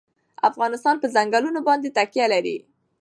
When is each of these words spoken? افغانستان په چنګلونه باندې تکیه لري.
افغانستان 0.49 0.95
په 0.99 1.07
چنګلونه 1.13 1.59
باندې 1.67 1.89
تکیه 1.97 2.25
لري. 2.33 2.57